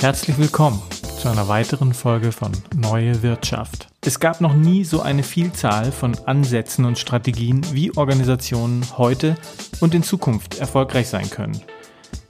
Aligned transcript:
Herzlich 0.00 0.38
willkommen 0.38 0.80
zu 1.20 1.28
einer 1.28 1.46
weiteren 1.48 1.92
Folge 1.92 2.32
von 2.32 2.52
Neue 2.74 3.22
Wirtschaft. 3.22 3.88
Es 4.00 4.18
gab 4.18 4.40
noch 4.40 4.54
nie 4.54 4.82
so 4.82 5.02
eine 5.02 5.22
Vielzahl 5.22 5.92
von 5.92 6.16
Ansätzen 6.24 6.86
und 6.86 6.98
Strategien, 6.98 7.60
wie 7.72 7.94
Organisationen 7.94 8.82
heute 8.96 9.34
und 9.80 9.94
in 9.94 10.02
Zukunft 10.02 10.58
erfolgreich 10.58 11.08
sein 11.08 11.28
können. 11.28 11.60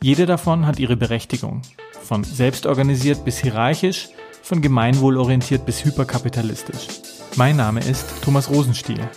Jede 0.02 0.26
davon 0.26 0.66
hat 0.66 0.80
ihre 0.80 0.96
Berechtigung. 0.96 1.62
Von 2.02 2.24
selbstorganisiert 2.24 3.24
bis 3.24 3.38
hierarchisch, 3.38 4.08
von 4.42 4.62
gemeinwohlorientiert 4.62 5.64
bis 5.64 5.84
hyperkapitalistisch. 5.84 6.88
Mein 7.36 7.54
Name 7.54 7.78
ist 7.78 8.04
Thomas 8.20 8.50
Rosenstiel. 8.50 9.08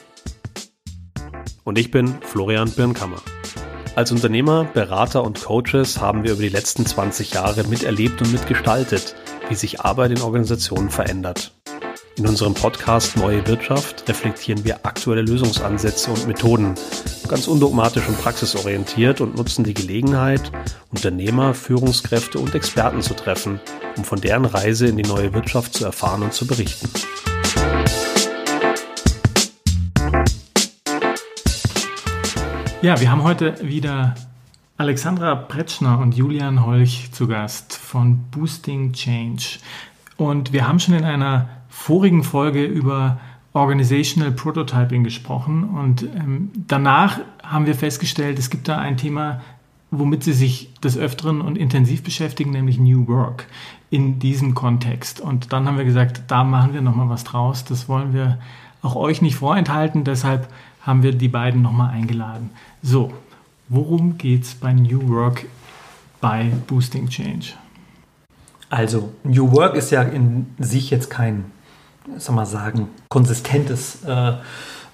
Und 1.63 1.79
ich 1.79 1.89
bin 1.89 2.13
Florian 2.21 2.69
Birnkammer. 2.69 3.17
Als 3.95 4.11
Unternehmer, 4.11 4.63
Berater 4.73 5.23
und 5.23 5.43
Coaches 5.43 6.01
haben 6.01 6.23
wir 6.23 6.31
über 6.31 6.41
die 6.41 6.49
letzten 6.49 6.83
20 6.83 7.35
Jahre 7.35 7.63
miterlebt 7.65 8.19
und 8.23 8.31
mitgestaltet, 8.31 9.15
wie 9.49 9.55
sich 9.55 9.81
Arbeit 9.81 10.09
in 10.09 10.21
Organisationen 10.21 10.89
verändert. 10.89 11.51
In 12.15 12.27
unserem 12.27 12.55
Podcast 12.55 13.15
Neue 13.17 13.45
Wirtschaft 13.45 14.09
reflektieren 14.09 14.65
wir 14.65 14.83
aktuelle 14.83 15.21
Lösungsansätze 15.21 16.09
und 16.09 16.27
Methoden, 16.27 16.73
ganz 17.27 17.47
undogmatisch 17.47 18.07
und 18.07 18.19
praxisorientiert 18.19 19.21
und 19.21 19.35
nutzen 19.35 19.63
die 19.63 19.75
Gelegenheit, 19.75 20.51
Unternehmer, 20.91 21.53
Führungskräfte 21.53 22.39
und 22.39 22.55
Experten 22.55 23.01
zu 23.03 23.13
treffen, 23.13 23.59
um 23.95 24.03
von 24.03 24.19
deren 24.19 24.45
Reise 24.45 24.87
in 24.87 24.97
die 24.97 25.07
neue 25.07 25.33
Wirtschaft 25.35 25.75
zu 25.75 25.85
erfahren 25.85 26.23
und 26.23 26.33
zu 26.33 26.47
berichten. 26.47 26.89
Ja, 32.83 32.99
wir 32.99 33.09
haben 33.09 33.23
heute 33.23 33.65
wieder 33.65 34.13
Alexandra 34.75 35.35
Bretschner 35.35 35.99
und 35.99 36.15
Julian 36.15 36.65
Holch 36.65 37.13
zu 37.13 37.27
Gast 37.27 37.77
von 37.77 38.25
Boosting 38.29 38.91
Change. 38.91 39.59
Und 40.17 40.51
wir 40.51 40.67
haben 40.67 40.81
schon 40.81 40.95
in 40.95 41.05
einer 41.05 41.47
vorigen 41.69 42.25
Folge 42.25 42.65
über 42.65 43.21
Organizational 43.53 44.33
Prototyping 44.33 45.05
gesprochen 45.05 45.63
und 45.63 46.03
ähm, 46.03 46.51
danach 46.67 47.21
haben 47.41 47.67
wir 47.67 47.75
festgestellt, 47.75 48.37
es 48.37 48.49
gibt 48.49 48.67
da 48.67 48.79
ein 48.79 48.97
Thema, 48.97 49.39
womit 49.89 50.25
Sie 50.25 50.33
sich 50.33 50.73
des 50.81 50.97
Öfteren 50.97 51.39
und 51.39 51.57
intensiv 51.57 52.03
beschäftigen, 52.03 52.51
nämlich 52.51 52.79
New 52.79 53.07
Work 53.07 53.47
in 53.91 54.19
diesem 54.19 54.55
Kontext. 54.55 55.21
Und 55.21 55.53
dann 55.53 55.69
haben 55.69 55.77
wir 55.77 55.85
gesagt, 55.85 56.23
da 56.27 56.43
machen 56.43 56.73
wir 56.73 56.81
nochmal 56.81 57.07
was 57.07 57.23
draus. 57.23 57.63
Das 57.63 57.87
wollen 57.87 58.11
wir 58.11 58.39
auch 58.81 58.97
euch 58.97 59.21
nicht 59.21 59.37
vorenthalten. 59.37 60.03
Deshalb 60.03 60.49
haben 60.83 61.01
wir 61.01 61.13
die 61.13 61.29
beiden 61.29 61.61
nochmal 61.61 61.91
eingeladen. 61.91 62.51
So, 62.81 63.13
worum 63.69 64.17
geht 64.17 64.43
es 64.43 64.55
bei 64.55 64.73
New 64.73 65.09
Work 65.09 65.45
bei 66.21 66.51
Boosting 66.67 67.07
Change? 67.09 67.53
Also, 68.69 69.13
New 69.23 69.51
Work 69.51 69.75
ist 69.75 69.91
ja 69.91 70.01
in 70.01 70.47
sich 70.59 70.89
jetzt 70.89 71.09
kein, 71.09 71.45
soll 72.17 72.35
man 72.35 72.45
sagen, 72.45 72.89
konsistentes 73.09 74.03
äh, 74.03 74.33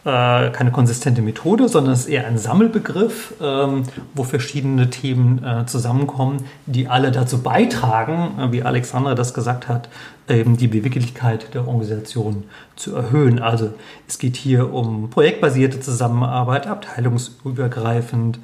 äh, 0.06 0.50
keine 0.52 0.72
konsistente 0.72 1.22
Methode, 1.22 1.68
sondern 1.68 1.94
es 1.94 2.02
ist 2.02 2.08
eher 2.08 2.26
ein 2.26 2.38
Sammelbegriff, 2.38 3.34
ähm, 3.42 3.84
wo 4.14 4.24
verschiedene 4.24 4.90
Themen 4.90 5.44
äh, 5.44 5.66
zusammenkommen, 5.66 6.46
die 6.66 6.88
alle 6.88 7.12
dazu 7.12 7.42
beitragen, 7.42 8.40
äh, 8.40 8.52
wie 8.54 8.64
Alexandra 8.64 9.14
das 9.14 9.34
gesagt 9.34 9.68
hat, 9.68 9.90
eben 10.30 10.56
die 10.56 10.68
Beweglichkeit 10.68 11.54
der 11.54 11.68
Organisation 11.68 12.46
zu 12.76 12.96
erhöhen. 12.96 13.40
Also 13.40 13.74
es 14.08 14.20
geht 14.20 14.38
hier 14.38 14.72
um 14.74 15.10
projektbasierte 15.10 15.80
Zusammenarbeit, 15.82 16.68
abteilungsübergreifend, 16.68 18.40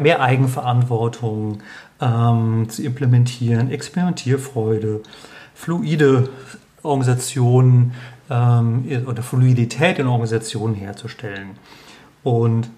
mehr 0.00 0.20
Eigenverantwortung 0.20 1.62
ähm, 2.00 2.66
zu 2.68 2.82
implementieren, 2.82 3.70
Experimentierfreude, 3.70 5.00
fluide 5.54 6.28
Organisationen, 6.84 7.94
ähm, 8.30 8.84
oder 9.06 9.22
Fluidität 9.22 9.98
in 9.98 10.06
Organisationen 10.06 10.74
herzustellen. 10.74 11.50
Und 12.22 12.70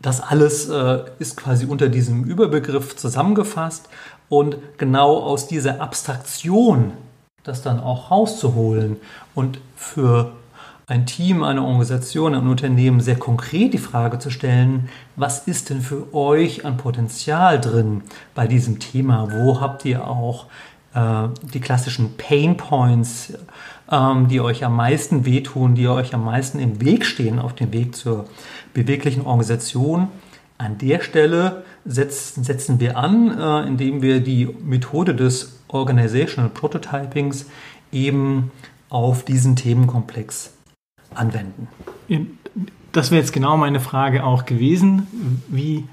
das 0.00 0.20
alles 0.20 0.68
äh, 0.68 1.00
ist 1.18 1.36
quasi 1.36 1.66
unter 1.66 1.88
diesem 1.88 2.24
Überbegriff 2.24 2.96
zusammengefasst 2.96 3.88
und 4.28 4.56
genau 4.78 5.18
aus 5.18 5.46
dieser 5.46 5.80
Abstraktion 5.80 6.92
das 7.42 7.62
dann 7.62 7.78
auch 7.78 8.10
rauszuholen 8.10 8.96
und 9.34 9.60
für 9.76 10.32
ein 10.86 11.06
Team, 11.06 11.42
eine 11.42 11.62
Organisation, 11.62 12.34
ein 12.34 12.46
Unternehmen 12.46 13.00
sehr 13.00 13.18
konkret 13.18 13.72
die 13.72 13.78
Frage 13.78 14.18
zu 14.18 14.30
stellen, 14.30 14.88
was 15.16 15.46
ist 15.46 15.70
denn 15.70 15.80
für 15.80 16.12
euch 16.14 16.64
an 16.64 16.76
Potenzial 16.76 17.60
drin 17.60 18.02
bei 18.34 18.46
diesem 18.46 18.80
Thema? 18.80 19.28
Wo 19.32 19.60
habt 19.60 19.84
ihr 19.84 20.06
auch 20.06 20.46
äh, 20.94 21.28
die 21.52 21.60
klassischen 21.60 22.16
Pain 22.16 22.56
Points, 22.56 23.34
ähm, 23.90 24.28
die 24.28 24.40
euch 24.40 24.64
am 24.64 24.76
meisten 24.76 25.24
wehtun, 25.24 25.74
die 25.74 25.88
euch 25.88 26.14
am 26.14 26.24
meisten 26.24 26.58
im 26.58 26.80
Weg 26.80 27.04
stehen 27.04 27.38
auf 27.38 27.54
dem 27.54 27.72
Weg 27.72 27.94
zur 27.94 28.26
beweglichen 28.72 29.22
Organisation. 29.26 30.08
An 30.56 30.78
der 30.78 31.00
Stelle 31.00 31.64
setzen, 31.84 32.44
setzen 32.44 32.80
wir 32.80 32.96
an, 32.96 33.36
äh, 33.38 33.66
indem 33.66 34.02
wir 34.02 34.20
die 34.20 34.48
Methode 34.64 35.14
des 35.14 35.60
Organizational 35.68 36.50
Prototypings 36.50 37.46
eben 37.90 38.52
auf 38.88 39.24
diesen 39.24 39.56
Themenkomplex 39.56 40.52
anwenden. 41.14 41.68
Das 42.92 43.10
wäre 43.10 43.20
jetzt 43.20 43.32
genau 43.32 43.56
meine 43.56 43.80
Frage 43.80 44.24
auch 44.24 44.46
gewesen. 44.46 45.42
Wie 45.48 45.84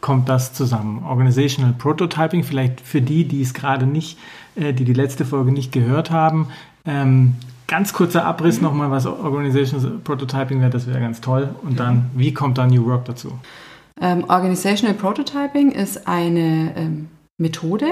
kommt 0.00 0.28
das 0.28 0.52
zusammen? 0.52 1.02
Organizational 1.04 1.74
Prototyping, 1.76 2.44
vielleicht 2.44 2.80
für 2.80 3.00
die, 3.00 3.24
die 3.24 3.42
es 3.42 3.54
gerade 3.54 3.86
nicht, 3.86 4.18
äh, 4.56 4.72
die 4.72 4.84
die 4.84 4.92
letzte 4.92 5.24
Folge 5.24 5.52
nicht 5.52 5.72
gehört 5.72 6.10
haben. 6.10 6.48
Ähm, 6.84 7.34
ganz 7.66 7.92
kurzer 7.92 8.24
Abriss 8.24 8.60
nochmal, 8.60 8.90
was 8.90 9.06
Organizational 9.06 9.98
Prototyping 9.98 10.60
wäre, 10.60 10.70
das 10.70 10.86
wäre 10.86 11.00
ganz 11.00 11.20
toll. 11.20 11.50
Und 11.62 11.78
dann, 11.78 12.10
wie 12.14 12.34
kommt 12.34 12.58
da 12.58 12.66
New 12.66 12.86
Work 12.86 13.04
dazu? 13.04 13.38
Ähm, 14.00 14.24
Organizational 14.28 14.94
Prototyping 14.94 15.72
ist 15.72 16.06
eine 16.06 16.72
ähm, 16.76 17.08
Methode, 17.36 17.86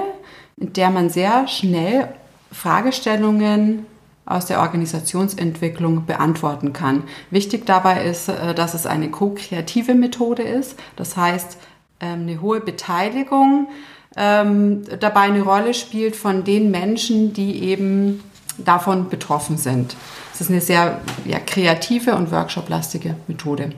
in 0.56 0.72
der 0.72 0.90
man 0.90 1.10
sehr 1.10 1.46
schnell 1.48 2.08
Fragestellungen 2.52 3.86
aus 4.24 4.46
der 4.46 4.60
Organisationsentwicklung 4.60 6.04
beantworten 6.04 6.72
kann. 6.72 7.04
Wichtig 7.30 7.64
dabei 7.66 8.04
ist, 8.04 8.28
äh, 8.28 8.54
dass 8.54 8.74
es 8.74 8.86
eine 8.86 9.10
ko-kreative 9.10 9.94
Methode 9.94 10.42
ist. 10.42 10.78
Das 10.96 11.16
heißt, 11.16 11.58
eine 11.98 12.40
hohe 12.40 12.60
Beteiligung 12.60 13.68
ähm, 14.16 14.84
dabei 14.98 15.22
eine 15.22 15.42
Rolle 15.42 15.74
spielt 15.74 16.16
von 16.16 16.42
den 16.42 16.70
Menschen, 16.70 17.34
die 17.34 17.62
eben 17.64 18.22
davon 18.58 19.10
betroffen 19.10 19.58
sind. 19.58 19.94
Es 20.32 20.40
ist 20.40 20.50
eine 20.50 20.62
sehr 20.62 21.00
ja, 21.26 21.38
kreative 21.38 22.14
und 22.16 22.32
workshoplastige 22.32 23.16
Methode. 23.28 23.72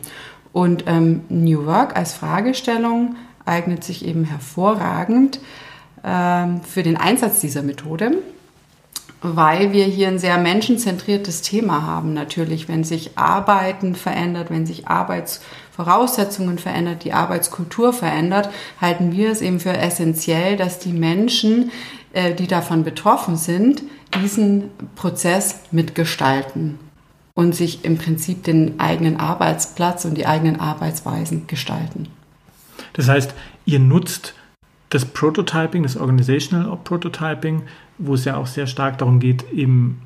Und 0.53 0.85
ähm, 0.87 1.23
New 1.29 1.67
Work 1.67 1.97
als 1.97 2.15
Fragestellung 2.15 3.17
eignet 3.45 3.83
sich 3.83 4.05
eben 4.05 4.25
hervorragend 4.25 5.41
ähm, 6.05 6.61
für 6.63 6.85
den 6.85 6.97
Einsatz 6.97 7.41
dieser 7.41 7.63
Methode, 7.63 8.13
weil 9.21 9.73
wir 9.73 9.85
hier 9.85 10.07
ein 10.07 10.21
sehr 10.21 10.39
menschenzentriertes 10.39 11.43
Thema 11.43 11.83
haben. 11.83 12.15
Natürlich, 12.15 12.69
wenn 12.69 12.85
sich 12.85 13.19
Arbeiten 13.19 13.97
verändert, 13.97 14.51
wenn 14.51 14.67
sich 14.67 14.87
Arbeitsvoraussetzungen 15.79 16.59
verändert, 16.59 17.05
die 17.05 17.13
Arbeitskultur 17.13 17.93
verändert, 17.93 18.51
halten 18.81 19.13
wir 19.13 19.31
es 19.31 19.41
eben 19.41 19.61
für 19.61 19.77
essentiell, 19.77 20.57
dass 20.57 20.81
die 20.81 20.93
Menschen, 20.93 21.71
äh, 22.13 22.35
die 22.35 22.49
davon 22.49 22.83
betroffen 22.83 23.37
sind, 23.37 23.83
diesen 24.21 24.71
Prozess 24.97 25.61
mitgestalten 25.71 26.79
und 27.35 27.55
sich 27.55 27.85
im 27.85 27.97
Prinzip 27.97 28.43
den 28.43 28.81
eigenen 28.81 29.19
Arbeitsplatz 29.21 30.05
und 30.05 30.15
die 30.15 30.27
eigenen 30.27 30.59
Arbeitsweisen 30.59 31.47
gestalten. 31.47 32.09
Das 32.95 33.09
heißt, 33.09 33.33
ihr 33.65 33.79
nutzt 33.79 34.35
das 34.91 35.05
Prototyping, 35.05 35.85
das 35.85 35.97
Organizational 35.97 36.77
Prototyping, 36.83 37.63
wo 37.99 38.15
es 38.15 38.25
ja 38.25 38.37
auch 38.37 38.47
sehr 38.47 38.67
stark 38.67 38.99
darum 38.99 39.21
geht, 39.21 39.53
eben 39.53 40.01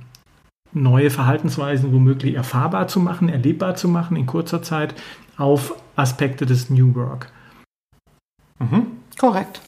neue 0.72 1.10
Verhaltensweisen 1.10 1.92
womöglich 1.92 2.34
erfahrbar 2.34 2.88
zu 2.88 3.00
machen, 3.00 3.28
erlebbar 3.28 3.74
zu 3.74 3.88
machen 3.88 4.16
in 4.16 4.26
kurzer 4.26 4.62
Zeit 4.62 4.94
auf 5.36 5.74
Aspekte 5.96 6.46
des 6.46 6.70
New 6.70 6.94
Work. 6.94 7.30
Mhm. 8.58 8.86
Korrekt. 9.18 9.60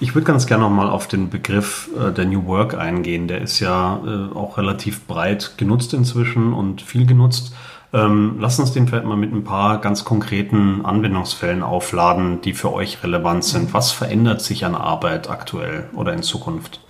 Ich 0.00 0.16
würde 0.16 0.26
ganz 0.26 0.46
gerne 0.46 0.64
nochmal 0.64 0.90
auf 0.90 1.06
den 1.06 1.30
Begriff 1.30 1.88
äh, 1.96 2.10
der 2.10 2.24
New 2.24 2.46
Work 2.46 2.74
eingehen. 2.74 3.28
Der 3.28 3.40
ist 3.40 3.60
ja 3.60 4.00
äh, 4.04 4.34
auch 4.34 4.58
relativ 4.58 5.06
breit 5.06 5.54
genutzt 5.58 5.94
inzwischen 5.94 6.52
und 6.52 6.82
viel 6.82 7.06
genutzt. 7.06 7.54
Ähm, 7.92 8.36
lass 8.40 8.58
uns 8.58 8.72
den 8.72 8.88
vielleicht 8.88 9.04
mal 9.04 9.16
mit 9.16 9.32
ein 9.32 9.44
paar 9.44 9.78
ganz 9.80 10.04
konkreten 10.04 10.84
Anwendungsfällen 10.84 11.62
aufladen, 11.62 12.40
die 12.40 12.52
für 12.52 12.72
euch 12.72 13.02
relevant 13.04 13.44
sind. 13.44 13.74
Was 13.74 13.92
verändert 13.92 14.40
sich 14.40 14.64
an 14.64 14.74
Arbeit 14.74 15.30
aktuell 15.30 15.88
oder 15.94 16.12
in 16.12 16.22
Zukunft? 16.22 16.80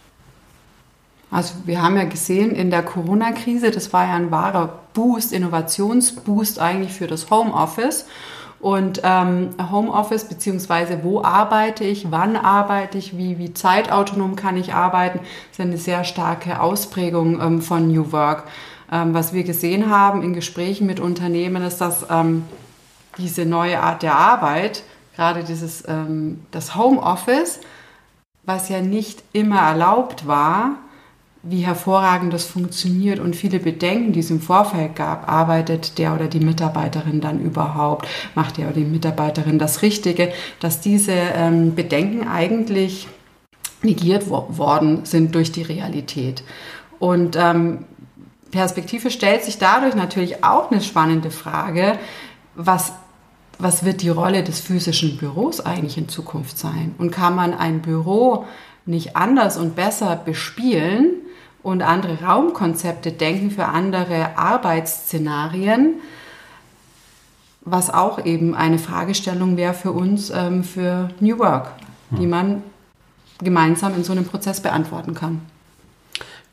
Also 1.32 1.54
wir 1.64 1.82
haben 1.82 1.96
ja 1.96 2.04
gesehen 2.04 2.50
in 2.50 2.70
der 2.70 2.82
Corona-Krise, 2.82 3.70
das 3.70 3.92
war 3.94 4.06
ja 4.06 4.14
ein 4.14 4.30
wahrer 4.30 4.80
Boost, 4.92 5.32
Innovationsboost 5.32 6.58
eigentlich 6.58 6.92
für 6.92 7.06
das 7.06 7.30
Homeoffice. 7.30 8.04
Und 8.60 9.00
ähm, 9.02 9.50
Homeoffice 9.72 10.24
beziehungsweise 10.24 11.02
wo 11.02 11.24
arbeite 11.24 11.84
ich, 11.84 12.12
wann 12.12 12.36
arbeite 12.36 12.98
ich, 12.98 13.16
wie, 13.16 13.38
wie 13.38 13.54
zeitautonom 13.54 14.36
kann 14.36 14.58
ich 14.58 14.74
arbeiten, 14.74 15.20
ist 15.50 15.58
eine 15.58 15.78
sehr 15.78 16.04
starke 16.04 16.60
Ausprägung 16.60 17.40
ähm, 17.40 17.62
von 17.62 17.88
New 17.88 18.12
Work. 18.12 18.44
Ähm, 18.92 19.14
was 19.14 19.32
wir 19.32 19.42
gesehen 19.42 19.90
haben 19.90 20.22
in 20.22 20.34
Gesprächen 20.34 20.86
mit 20.86 21.00
Unternehmen 21.00 21.62
ist, 21.62 21.80
dass 21.80 22.06
ähm, 22.10 22.44
diese 23.16 23.46
neue 23.46 23.80
Art 23.80 24.02
der 24.02 24.16
Arbeit, 24.16 24.84
gerade 25.16 25.44
dieses 25.44 25.82
ähm, 25.88 26.44
das 26.50 26.76
Homeoffice, 26.76 27.58
was 28.44 28.68
ja 28.68 28.82
nicht 28.82 29.24
immer 29.32 29.60
erlaubt 29.60 30.26
war, 30.28 30.76
wie 31.42 31.60
hervorragend 31.60 32.32
das 32.32 32.44
funktioniert 32.44 33.18
und 33.18 33.34
viele 33.34 33.58
Bedenken, 33.58 34.12
die 34.12 34.20
es 34.20 34.30
im 34.30 34.40
Vorfeld 34.40 34.94
gab, 34.94 35.28
arbeitet 35.28 35.98
der 35.98 36.14
oder 36.14 36.28
die 36.28 36.40
Mitarbeiterin 36.40 37.20
dann 37.20 37.40
überhaupt, 37.40 38.06
macht 38.34 38.58
der 38.58 38.66
oder 38.66 38.76
die 38.76 38.84
Mitarbeiterin 38.84 39.58
das 39.58 39.82
Richtige, 39.82 40.32
dass 40.60 40.80
diese 40.80 41.12
ähm, 41.12 41.74
Bedenken 41.74 42.28
eigentlich 42.28 43.08
negiert 43.82 44.30
wo 44.30 44.46
worden 44.50 45.04
sind 45.04 45.34
durch 45.34 45.50
die 45.50 45.62
Realität. 45.62 46.44
Und 47.00 47.36
ähm, 47.36 47.86
Perspektive 48.52 49.10
stellt 49.10 49.42
sich 49.42 49.58
dadurch 49.58 49.96
natürlich 49.96 50.44
auch 50.44 50.70
eine 50.70 50.80
spannende 50.80 51.30
Frage, 51.30 51.98
was 52.54 52.92
was 53.58 53.84
wird 53.84 54.02
die 54.02 54.08
Rolle 54.08 54.42
des 54.42 54.60
physischen 54.60 55.18
Büros 55.18 55.60
eigentlich 55.60 55.96
in 55.96 56.08
Zukunft 56.08 56.58
sein? 56.58 56.94
Und 56.98 57.12
kann 57.12 57.36
man 57.36 57.54
ein 57.54 57.80
Büro 57.80 58.44
nicht 58.86 59.14
anders 59.16 59.56
und 59.56 59.76
besser 59.76 60.16
bespielen 60.16 61.22
und 61.62 61.82
andere 61.82 62.22
Raumkonzepte 62.22 63.12
denken 63.12 63.50
für 63.50 63.66
andere 63.66 64.36
Arbeitsszenarien, 64.36 65.94
was 67.64 67.90
auch 67.90 68.24
eben 68.24 68.54
eine 68.54 68.78
Fragestellung 68.78 69.56
wäre 69.56 69.74
für 69.74 69.92
uns 69.92 70.30
ähm, 70.30 70.64
für 70.64 71.10
New 71.20 71.38
Work, 71.38 71.72
die 72.10 72.26
man 72.26 72.62
gemeinsam 73.38 73.94
in 73.94 74.04
so 74.04 74.12
einem 74.12 74.24
Prozess 74.24 74.60
beantworten 74.60 75.14
kann. 75.14 75.40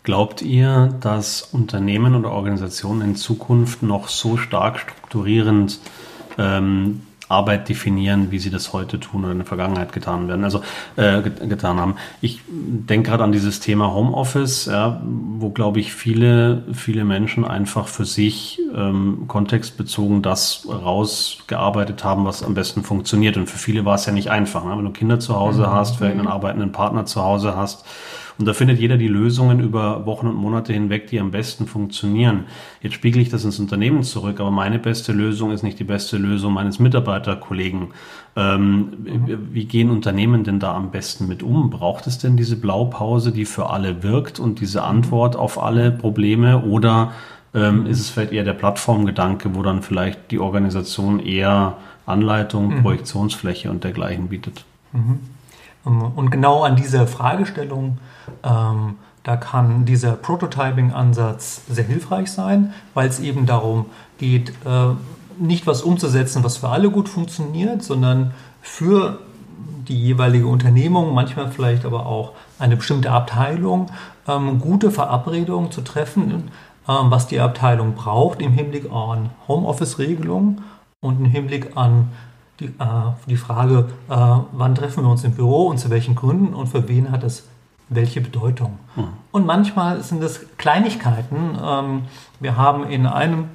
Glaubt 0.03 0.41
ihr, 0.41 0.93
dass 1.01 1.41
Unternehmen 1.41 2.15
oder 2.15 2.31
Organisationen 2.31 3.01
in 3.01 3.15
Zukunft 3.15 3.83
noch 3.83 4.07
so 4.07 4.37
stark 4.37 4.79
strukturierend 4.79 5.79
ähm, 6.37 7.01
Arbeit 7.29 7.69
definieren, 7.69 8.31
wie 8.31 8.39
sie 8.39 8.49
das 8.49 8.73
heute 8.73 8.99
tun 8.99 9.23
oder 9.23 9.31
in 9.31 9.37
der 9.37 9.47
Vergangenheit 9.47 9.93
getan 9.93 10.27
werden, 10.27 10.43
also 10.43 10.61
äh, 10.95 11.21
getan 11.21 11.79
haben. 11.79 11.95
Ich 12.21 12.41
denke 12.47 13.11
gerade 13.11 13.23
an 13.23 13.31
dieses 13.31 13.59
Thema 13.59 13.93
Homeoffice, 13.93 14.65
ja, 14.65 14.99
wo 15.03 15.51
glaube 15.51 15.79
ich 15.79 15.93
viele, 15.93 16.63
viele 16.73 17.05
Menschen 17.05 17.45
einfach 17.45 17.87
für 17.87 18.05
sich 18.05 18.59
ähm, 18.75 19.25
kontextbezogen 19.27 20.23
das 20.23 20.67
rausgearbeitet 20.67 22.03
haben, 22.03 22.25
was 22.25 22.41
am 22.41 22.55
besten 22.55 22.83
funktioniert. 22.83 23.37
Und 23.37 23.47
für 23.47 23.59
viele 23.59 23.85
war 23.85 23.93
es 23.93 24.07
ja 24.07 24.11
nicht 24.11 24.31
einfach. 24.31 24.65
Ne? 24.65 24.75
Wenn 24.75 24.85
du 24.85 24.91
Kinder 24.91 25.19
zu 25.19 25.35
Hause 25.35 25.67
mhm. 25.67 25.71
hast, 25.71 25.97
vielleicht 25.97 26.13
einen 26.13 26.25
mhm. 26.25 26.31
arbeitenden 26.31 26.71
Partner 26.71 27.05
zu 27.05 27.23
Hause 27.23 27.55
hast, 27.55 27.85
und 28.39 28.45
da 28.45 28.53
findet 28.53 28.79
jeder 28.79 28.95
die 28.95 29.09
Lösungen 29.09 29.59
über 29.59 30.05
Wochen 30.05 30.27
und 30.27 30.35
Monate 30.35 30.71
hinweg, 30.71 31.07
die 31.07 31.19
am 31.19 31.29
besten 31.29 31.67
funktionieren. 31.67 32.45
Jetzt 32.81 32.93
spiegel 32.93 33.21
ich 33.21 33.27
das 33.27 33.43
ins 33.43 33.59
Unternehmen 33.59 34.01
zurück, 34.03 34.39
aber 34.39 34.49
meine 34.49 34.79
beste 34.79 35.11
Lösung 35.11 35.51
ist 35.51 35.61
nicht 35.61 35.77
die 35.77 35.83
beste 35.83 36.15
Lösung 36.15 36.53
meines 36.53 36.79
Mitarbeiterkollegen. 36.79 37.89
Ähm, 38.37 38.93
mhm. 39.03 39.49
Wie 39.51 39.65
gehen 39.65 39.89
Unternehmen 39.89 40.45
denn 40.45 40.61
da 40.61 40.73
am 40.73 40.89
besten 40.89 41.27
mit 41.27 41.43
um? 41.43 41.69
Braucht 41.69 42.07
es 42.07 42.17
denn 42.17 42.37
diese 42.37 42.55
Blaupause, 42.55 43.33
die 43.33 43.43
für 43.43 43.71
alle 43.71 44.03
wirkt 44.03 44.39
und 44.39 44.61
diese 44.61 44.83
Antwort 44.83 45.35
auf 45.35 45.61
alle 45.61 45.91
Probleme? 45.91 46.63
Oder 46.63 47.11
ähm, 47.53 47.87
ist 47.87 47.99
es 47.99 48.09
vielleicht 48.09 48.31
eher 48.31 48.45
der 48.45 48.53
Plattformgedanke, 48.53 49.53
wo 49.53 49.63
dann 49.63 49.81
vielleicht 49.81 50.31
die 50.31 50.39
Organisation 50.39 51.19
eher 51.19 51.75
Anleitung, 52.05 52.69
mhm. 52.69 52.83
Projektionsfläche 52.83 53.69
und 53.69 53.83
dergleichen 53.83 54.29
bietet? 54.29 54.63
Mhm. 54.93 55.19
Und 55.89 56.31
genau 56.31 56.63
an 56.63 56.75
dieser 56.75 57.07
Fragestellung 57.07 57.97
ähm, 58.43 58.95
da 59.23 59.35
kann 59.37 59.85
dieser 59.85 60.13
Prototyping-Ansatz 60.13 61.61
sehr 61.69 61.83
hilfreich 61.83 62.31
sein, 62.31 62.73
weil 62.93 63.09
es 63.09 63.19
eben 63.19 63.45
darum 63.45 63.87
geht, 64.17 64.49
äh, 64.65 64.95
nicht 65.37 65.67
was 65.67 65.81
umzusetzen, 65.81 66.43
was 66.43 66.57
für 66.57 66.69
alle 66.69 66.89
gut 66.89 67.09
funktioniert, 67.09 67.83
sondern 67.83 68.33
für 68.61 69.19
die 69.87 70.01
jeweilige 70.01 70.47
Unternehmung, 70.47 71.13
manchmal 71.13 71.51
vielleicht 71.51 71.85
aber 71.85 72.05
auch 72.05 72.31
eine 72.59 72.75
bestimmte 72.75 73.11
Abteilung, 73.11 73.91
ähm, 74.27 74.59
gute 74.59 74.91
Verabredungen 74.91 75.71
zu 75.71 75.81
treffen, 75.81 76.49
ähm, 76.87 77.11
was 77.11 77.27
die 77.27 77.39
Abteilung 77.39 77.93
braucht 77.95 78.41
im 78.41 78.51
Hinblick 78.51 78.91
an 78.91 79.29
Homeoffice-Regelungen 79.47 80.61
und 81.01 81.19
im 81.19 81.25
Hinblick 81.25 81.75
an 81.75 82.09
die, 82.59 82.65
äh, 82.65 82.69
die 83.27 83.37
Frage, 83.37 83.89
äh, 84.09 84.15
wann 84.51 84.75
treffen 84.75 85.03
wir 85.03 85.09
uns 85.09 85.23
im 85.23 85.33
Büro 85.33 85.67
und 85.67 85.77
zu 85.77 85.89
welchen 85.89 86.15
Gründen 86.15 86.53
und 86.53 86.67
für 86.67 86.87
wen 86.87 87.11
hat 87.11 87.23
es 87.23 87.47
welche 87.89 88.21
Bedeutung. 88.21 88.77
Mhm. 88.95 89.07
Und 89.31 89.45
manchmal 89.45 90.01
sind 90.03 90.21
es 90.21 90.45
Kleinigkeiten. 90.57 91.57
Ähm, 91.61 92.03
wir 92.39 92.55
haben 92.55 92.85
in 92.85 93.05
einem 93.07 93.45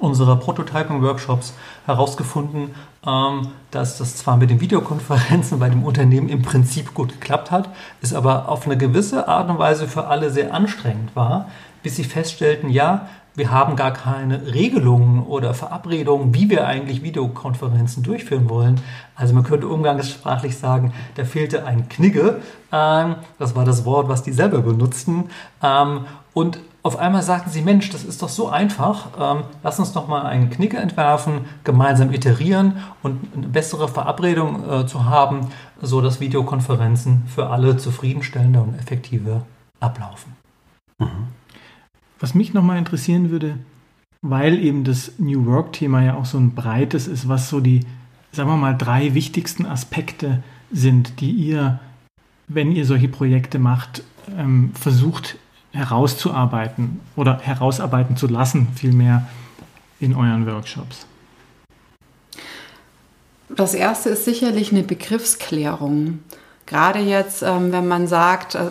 unserer 0.00 0.36
Prototyping-Workshops 0.36 1.54
herausgefunden, 1.86 2.74
ähm, 3.06 3.48
dass 3.70 3.98
das 3.98 4.16
zwar 4.16 4.36
mit 4.36 4.50
den 4.50 4.60
Videokonferenzen 4.60 5.58
bei 5.58 5.68
dem 5.68 5.84
Unternehmen 5.84 6.28
im 6.28 6.42
Prinzip 6.42 6.94
gut 6.94 7.12
geklappt 7.12 7.50
hat, 7.50 7.68
es 8.02 8.14
aber 8.14 8.48
auf 8.48 8.66
eine 8.66 8.76
gewisse 8.76 9.28
Art 9.28 9.50
und 9.50 9.58
Weise 9.58 9.88
für 9.88 10.06
alle 10.06 10.30
sehr 10.30 10.54
anstrengend 10.54 11.14
war, 11.16 11.48
bis 11.82 11.96
sie 11.96 12.04
feststellten, 12.04 12.70
ja, 12.70 13.08
wir 13.40 13.50
haben 13.50 13.74
gar 13.74 13.92
keine 13.92 14.52
Regelungen 14.52 15.24
oder 15.24 15.54
Verabredungen, 15.54 16.34
wie 16.34 16.50
wir 16.50 16.66
eigentlich 16.66 17.02
Videokonferenzen 17.02 18.02
durchführen 18.02 18.50
wollen. 18.50 18.82
Also 19.16 19.32
man 19.32 19.44
könnte 19.44 19.66
umgangssprachlich 19.66 20.58
sagen, 20.58 20.92
da 21.14 21.24
fehlte 21.24 21.64
ein 21.64 21.88
Knigge. 21.88 22.42
Ähm, 22.70 23.14
das 23.38 23.56
war 23.56 23.64
das 23.64 23.86
Wort, 23.86 24.10
was 24.10 24.22
die 24.22 24.32
selber 24.32 24.60
benutzten. 24.60 25.30
Ähm, 25.62 26.04
und 26.34 26.60
auf 26.82 26.98
einmal 26.98 27.22
sagten 27.22 27.48
sie, 27.48 27.62
Mensch, 27.62 27.88
das 27.88 28.04
ist 28.04 28.20
doch 28.20 28.28
so 28.28 28.50
einfach. 28.50 29.08
Ähm, 29.18 29.44
lass 29.62 29.78
uns 29.78 29.94
doch 29.94 30.06
mal 30.06 30.26
einen 30.26 30.50
Knigge 30.50 30.76
entwerfen, 30.76 31.46
gemeinsam 31.64 32.12
iterieren 32.12 32.76
und 33.02 33.26
eine 33.34 33.46
bessere 33.46 33.88
Verabredung 33.88 34.70
äh, 34.70 34.86
zu 34.86 35.06
haben, 35.06 35.48
so 35.80 36.02
dass 36.02 36.20
Videokonferenzen 36.20 37.22
für 37.26 37.48
alle 37.48 37.78
zufriedenstellender 37.78 38.60
und 38.60 38.78
effektiver 38.78 39.46
ablaufen. 39.80 40.36
Mhm. 40.98 41.39
Was 42.20 42.34
mich 42.34 42.52
nochmal 42.52 42.76
interessieren 42.76 43.30
würde, 43.30 43.58
weil 44.20 44.62
eben 44.62 44.84
das 44.84 45.12
New 45.18 45.46
Work-Thema 45.46 46.02
ja 46.02 46.14
auch 46.14 46.26
so 46.26 46.36
ein 46.38 46.54
breites 46.54 47.08
ist, 47.08 47.28
was 47.28 47.48
so 47.48 47.60
die, 47.60 47.80
sagen 48.32 48.50
wir 48.50 48.56
mal, 48.56 48.76
drei 48.76 49.14
wichtigsten 49.14 49.64
Aspekte 49.64 50.42
sind, 50.70 51.20
die 51.20 51.30
ihr, 51.30 51.80
wenn 52.46 52.72
ihr 52.72 52.84
solche 52.84 53.08
Projekte 53.08 53.58
macht, 53.58 54.04
ähm, 54.36 54.72
versucht 54.74 55.38
herauszuarbeiten 55.72 57.00
oder 57.16 57.38
herausarbeiten 57.38 58.16
zu 58.16 58.26
lassen, 58.26 58.68
vielmehr 58.74 59.26
in 59.98 60.14
euren 60.14 60.46
Workshops? 60.46 61.06
Das 63.48 63.72
erste 63.72 64.10
ist 64.10 64.26
sicherlich 64.26 64.72
eine 64.72 64.82
Begriffsklärung. 64.82 66.20
Gerade 66.66 67.00
jetzt, 67.00 67.42
ähm, 67.42 67.72
wenn 67.72 67.88
man 67.88 68.06
sagt, 68.06 68.54
äh, 68.54 68.70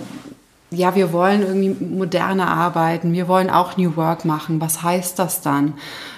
ja, 0.71 0.95
wir 0.95 1.11
wollen 1.11 1.41
irgendwie 1.41 1.83
moderner 1.83 2.47
arbeiten, 2.47 3.13
wir 3.13 3.27
wollen 3.27 3.49
auch 3.49 3.77
New 3.77 3.95
Work 3.95 4.25
machen. 4.25 4.61
Was 4.61 4.83
heißt 4.83 5.17
das 5.17 5.41
dann 5.41 5.73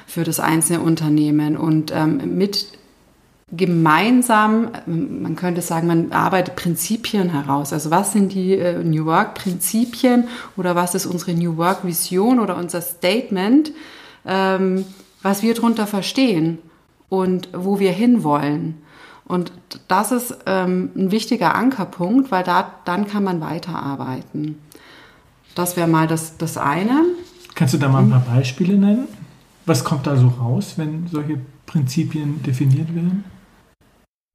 für 0.07 0.23
das 0.23 0.39
einzelne 0.39 0.81
Unternehmen? 0.81 1.55
Und 1.55 1.91
ähm, 1.95 2.37
mit 2.37 2.67
gemeinsam, 3.51 4.71
man 4.85 5.35
könnte 5.35 5.61
sagen, 5.61 5.87
man 5.87 6.11
arbeitet 6.11 6.55
Prinzipien 6.55 7.29
heraus. 7.29 7.73
Also 7.73 7.91
was 7.91 8.13
sind 8.13 8.33
die 8.33 8.53
äh, 8.53 8.83
New 8.83 9.05
Work 9.05 9.35
Prinzipien 9.35 10.27
oder 10.55 10.75
was 10.75 10.95
ist 10.95 11.05
unsere 11.05 11.33
New 11.33 11.57
Work 11.57 11.85
Vision 11.85 12.39
oder 12.39 12.57
unser 12.57 12.81
Statement, 12.81 13.71
ähm, 14.25 14.85
was 15.21 15.43
wir 15.43 15.53
darunter 15.53 15.85
verstehen 15.85 16.59
und 17.09 17.49
wo 17.53 17.79
wir 17.79 17.91
hinwollen. 17.91 18.81
Und 19.31 19.53
das 19.87 20.11
ist 20.11 20.35
ähm, 20.45 20.89
ein 20.93 21.11
wichtiger 21.11 21.55
Ankerpunkt, 21.55 22.31
weil 22.31 22.43
da, 22.43 22.69
dann 22.83 23.07
kann 23.07 23.23
man 23.23 23.39
weiterarbeiten. 23.39 24.57
Das 25.55 25.77
wäre 25.77 25.87
mal 25.87 26.05
das, 26.05 26.35
das 26.35 26.57
eine. 26.57 27.05
Kannst 27.55 27.73
du 27.73 27.77
da 27.77 27.87
mal 27.87 28.03
ein 28.03 28.09
paar 28.09 28.25
Beispiele 28.35 28.77
nennen? 28.77 29.07
Was 29.65 29.85
kommt 29.85 30.05
da 30.05 30.17
so 30.17 30.27
raus, 30.27 30.73
wenn 30.75 31.07
solche 31.07 31.39
Prinzipien 31.65 32.43
definiert 32.43 32.93
werden? 32.93 33.23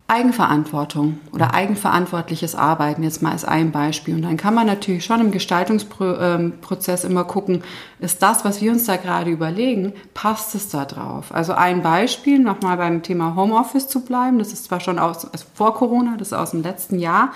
Eigenverantwortung 0.08 1.18
oder 1.32 1.52
eigenverantwortliches 1.52 2.54
Arbeiten 2.54 3.02
jetzt 3.02 3.22
mal 3.22 3.32
als 3.32 3.44
ein 3.44 3.72
Beispiel. 3.72 4.14
Und 4.14 4.22
dann 4.22 4.36
kann 4.36 4.54
man 4.54 4.66
natürlich 4.66 5.04
schon 5.04 5.20
im 5.20 5.32
Gestaltungsprozess 5.32 7.02
immer 7.02 7.24
gucken, 7.24 7.64
ist 7.98 8.22
das, 8.22 8.44
was 8.44 8.60
wir 8.60 8.70
uns 8.70 8.84
da 8.84 8.96
gerade 8.96 9.30
überlegen, 9.30 9.94
passt 10.14 10.54
es 10.54 10.68
da 10.68 10.84
drauf? 10.84 11.34
Also 11.34 11.54
ein 11.54 11.82
Beispiel, 11.82 12.38
nochmal 12.38 12.76
beim 12.76 13.02
Thema 13.02 13.34
Homeoffice 13.34 13.88
zu 13.88 14.04
bleiben, 14.04 14.38
das 14.38 14.52
ist 14.52 14.66
zwar 14.66 14.78
schon 14.78 15.00
aus, 15.00 15.24
also 15.24 15.44
vor 15.54 15.74
Corona, 15.74 16.14
das 16.16 16.28
ist 16.28 16.34
aus 16.34 16.52
dem 16.52 16.62
letzten 16.62 17.00
Jahr. 17.00 17.32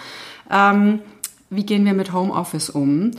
Ähm, 0.49 1.01
wie 1.49 1.67
gehen 1.67 1.85
wir 1.85 1.95
mit 1.95 2.13
Homeoffice 2.13 2.71
um? 2.71 3.11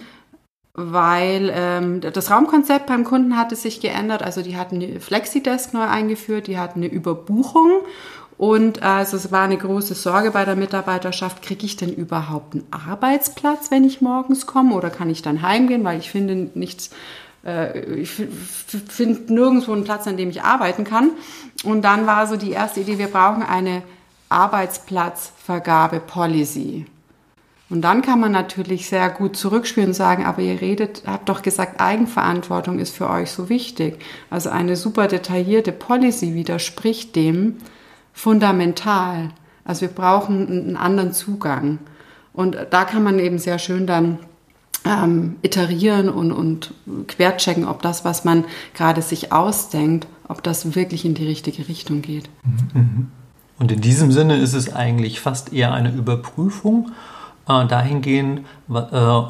weil 0.73 1.51
ähm, 1.53 1.99
das 1.99 2.31
Raumkonzept 2.31 2.85
beim 2.85 3.03
Kunden 3.03 3.37
hatte 3.37 3.55
sich 3.55 3.81
geändert. 3.81 4.23
Also 4.23 4.41
die 4.41 4.55
hatten 4.55 4.75
eine 4.75 5.01
Flexidesk 5.01 5.73
neu 5.73 5.83
eingeführt, 5.83 6.47
die 6.47 6.57
hatten 6.57 6.79
eine 6.79 6.87
Überbuchung 6.87 7.81
und 8.41 8.81
also 8.81 9.17
es 9.17 9.31
war 9.31 9.43
eine 9.43 9.59
große 9.59 9.93
Sorge 9.93 10.31
bei 10.31 10.45
der 10.45 10.55
Mitarbeiterschaft, 10.55 11.43
kriege 11.43 11.63
ich 11.63 11.75
denn 11.75 11.93
überhaupt 11.93 12.55
einen 12.55 12.65
Arbeitsplatz, 12.71 13.69
wenn 13.69 13.83
ich 13.83 14.01
morgens 14.01 14.47
komme 14.47 14.73
oder 14.73 14.89
kann 14.89 15.11
ich 15.11 15.21
dann 15.21 15.43
heimgehen, 15.43 15.83
weil 15.83 15.99
ich 15.99 16.09
finde 16.09 16.49
nichts, 16.55 16.89
äh, 17.45 17.97
ich 17.97 18.09
finde 18.09 19.31
nirgendwo 19.31 19.73
einen 19.73 19.83
Platz, 19.83 20.07
an 20.07 20.17
dem 20.17 20.31
ich 20.31 20.41
arbeiten 20.41 20.85
kann. 20.85 21.11
Und 21.63 21.83
dann 21.83 22.07
war 22.07 22.25
so 22.25 22.35
die 22.35 22.49
erste 22.49 22.79
Idee, 22.79 22.97
wir 22.97 23.09
brauchen 23.09 23.43
eine 23.43 23.83
Arbeitsplatzvergabe-Policy. 24.29 26.87
Und 27.69 27.81
dann 27.83 28.01
kann 28.01 28.19
man 28.19 28.31
natürlich 28.31 28.89
sehr 28.89 29.11
gut 29.11 29.37
zurückspielen 29.37 29.89
und 29.89 29.93
sagen, 29.93 30.25
aber 30.25 30.41
ihr 30.41 30.59
redet, 30.59 31.03
habt 31.05 31.29
doch 31.29 31.43
gesagt, 31.43 31.79
Eigenverantwortung 31.79 32.79
ist 32.79 32.95
für 32.95 33.07
euch 33.07 33.29
so 33.29 33.49
wichtig. 33.49 33.99
Also 34.31 34.49
eine 34.49 34.77
super 34.77 35.07
detaillierte 35.07 35.71
Policy 35.71 36.33
widerspricht 36.33 37.15
dem 37.15 37.57
fundamental. 38.13 39.29
Also 39.65 39.81
wir 39.81 39.89
brauchen 39.89 40.47
einen 40.47 40.77
anderen 40.77 41.13
Zugang. 41.13 41.79
Und 42.33 42.57
da 42.69 42.85
kann 42.85 43.03
man 43.03 43.19
eben 43.19 43.37
sehr 43.37 43.59
schön 43.59 43.85
dann 43.87 44.19
ähm, 44.85 45.35
iterieren 45.41 46.09
und, 46.09 46.31
und 46.31 46.73
querchecken, 47.07 47.67
ob 47.67 47.81
das, 47.81 48.05
was 48.05 48.23
man 48.23 48.45
gerade 48.73 49.01
sich 49.01 49.31
ausdenkt, 49.31 50.07
ob 50.27 50.41
das 50.43 50.75
wirklich 50.75 51.05
in 51.05 51.13
die 51.13 51.25
richtige 51.25 51.67
Richtung 51.67 52.01
geht. 52.01 52.29
Mhm. 52.73 53.11
Und 53.59 53.71
in 53.71 53.81
diesem 53.81 54.11
Sinne 54.11 54.37
ist 54.37 54.53
es 54.53 54.73
eigentlich 54.73 55.19
fast 55.19 55.53
eher 55.53 55.71
eine 55.71 55.91
Überprüfung 55.91 56.91
äh, 57.47 57.67
dahingehend, 57.67 58.41
äh, 58.69 59.21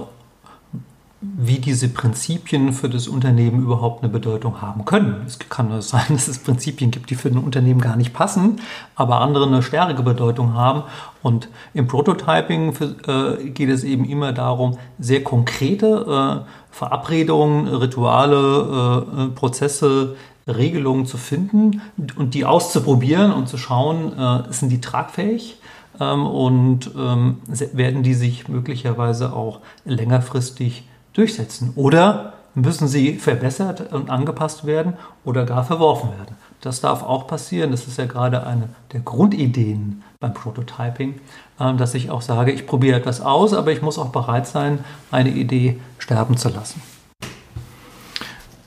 wie 1.21 1.59
diese 1.59 1.87
Prinzipien 1.87 2.73
für 2.73 2.89
das 2.89 3.07
Unternehmen 3.07 3.61
überhaupt 3.61 4.03
eine 4.03 4.11
Bedeutung 4.11 4.59
haben 4.59 4.85
können. 4.85 5.21
Es 5.27 5.37
kann 5.37 5.69
nur 5.69 5.83
sein, 5.83 6.05
dass 6.09 6.27
es 6.27 6.39
Prinzipien 6.39 6.89
gibt, 6.89 7.11
die 7.11 7.15
für 7.15 7.29
ein 7.29 7.37
Unternehmen 7.37 7.79
gar 7.79 7.95
nicht 7.95 8.13
passen, 8.13 8.59
aber 8.95 9.21
andere 9.21 9.45
eine 9.45 9.61
stärkere 9.61 10.01
Bedeutung 10.01 10.55
haben. 10.55 10.83
Und 11.21 11.49
im 11.75 11.87
Prototyping 11.87 12.73
für, 12.73 13.37
äh, 13.39 13.49
geht 13.49 13.69
es 13.69 13.83
eben 13.83 14.05
immer 14.05 14.33
darum, 14.33 14.77
sehr 14.97 15.23
konkrete 15.23 16.43
äh, 16.43 16.49
Verabredungen, 16.71 17.67
Rituale, 17.67 19.05
äh, 19.15 19.27
Prozesse, 19.35 20.15
Regelungen 20.47 21.05
zu 21.05 21.17
finden 21.17 21.81
und 22.15 22.33
die 22.33 22.45
auszuprobieren 22.45 23.31
und 23.31 23.47
zu 23.47 23.57
schauen, 23.57 24.17
äh, 24.17 24.51
sind 24.51 24.69
die 24.69 24.81
tragfähig 24.81 25.59
ähm, 25.99 26.25
und 26.25 26.91
ähm, 26.97 27.37
werden 27.73 28.01
die 28.01 28.15
sich 28.15 28.47
möglicherweise 28.47 29.33
auch 29.33 29.59
längerfristig 29.85 30.85
durchsetzen. 31.13 31.73
Oder 31.75 32.33
müssen 32.53 32.87
sie 32.87 33.13
verbessert 33.13 33.93
und 33.93 34.09
angepasst 34.09 34.65
werden 34.65 34.93
oder 35.23 35.45
gar 35.45 35.63
verworfen 35.63 36.09
werden. 36.11 36.35
Das 36.59 36.81
darf 36.81 37.01
auch 37.01 37.27
passieren. 37.27 37.71
Das 37.71 37.87
ist 37.87 37.97
ja 37.97 38.05
gerade 38.05 38.45
eine 38.45 38.69
der 38.91 38.99
Grundideen 38.99 40.03
beim 40.19 40.33
Prototyping, 40.33 41.19
ähm, 41.59 41.77
dass 41.77 41.93
ich 41.93 42.11
auch 42.11 42.21
sage, 42.21 42.51
ich 42.51 42.67
probiere 42.67 42.97
etwas 42.97 43.21
aus, 43.21 43.53
aber 43.53 43.71
ich 43.71 43.81
muss 43.81 43.97
auch 43.97 44.09
bereit 44.09 44.47
sein, 44.47 44.79
eine 45.11 45.29
Idee 45.29 45.79
sterben 45.97 46.37
zu 46.37 46.49
lassen. 46.49 46.81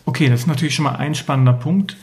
Okay, 0.07 0.29
das 0.29 0.41
ist 0.41 0.47
natürlich 0.47 0.75
schon 0.75 0.85
mal 0.85 0.97
ein 0.97 1.15
spannender 1.15 1.53
Punkt. 1.53 1.97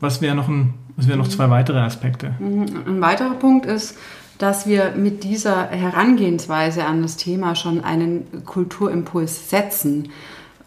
Was 0.00 0.20
wären 0.20 0.36
noch, 0.36 0.48
ein, 0.48 0.74
was 0.96 1.08
wär 1.08 1.16
noch 1.16 1.28
zwei 1.28 1.50
weitere 1.50 1.80
Aspekte? 1.80 2.34
Mhm. 2.38 2.84
Ein 2.86 3.00
weiterer 3.00 3.34
Punkt 3.34 3.66
ist, 3.66 3.96
dass 4.38 4.66
wir 4.66 4.92
mit 4.96 5.24
dieser 5.24 5.66
Herangehensweise 5.68 6.84
an 6.84 7.02
das 7.02 7.16
Thema 7.16 7.56
schon 7.56 7.82
einen 7.82 8.44
Kulturimpuls 8.44 9.50
setzen. 9.50 10.10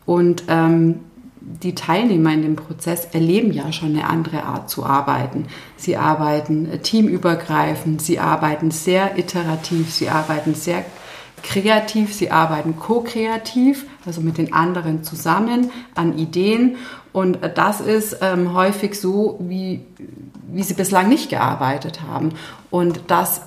Und 0.05 0.43
ähm, 0.49 0.99
die 1.39 1.73
Teilnehmer 1.73 2.33
in 2.33 2.43
dem 2.43 2.55
Prozess 2.55 3.05
erleben 3.13 3.51
ja 3.51 3.71
schon 3.71 3.89
eine 3.89 4.07
andere 4.07 4.43
Art 4.43 4.69
zu 4.69 4.85
arbeiten. 4.85 5.45
Sie 5.77 5.97
arbeiten 5.97 6.69
teamübergreifend, 6.83 8.01
sie 8.01 8.19
arbeiten 8.19 8.71
sehr 8.71 9.17
iterativ, 9.17 9.91
sie 9.91 10.09
arbeiten 10.09 10.53
sehr 10.53 10.85
kreativ, 11.41 12.13
sie 12.13 12.29
arbeiten 12.29 12.77
ko-kreativ, 12.77 13.85
also 14.05 14.21
mit 14.21 14.37
den 14.37 14.53
anderen 14.53 15.03
zusammen 15.03 15.71
an 15.95 16.17
Ideen. 16.17 16.75
Und 17.13 17.39
das 17.55 17.81
ist 17.81 18.17
ähm, 18.21 18.53
häufig 18.53 18.99
so, 18.99 19.39
wie, 19.41 19.81
wie 20.51 20.63
sie 20.63 20.75
bislang 20.75 21.09
nicht 21.09 21.29
gearbeitet 21.29 22.01
haben. 22.03 22.33
Und 22.69 23.01
das 23.07 23.41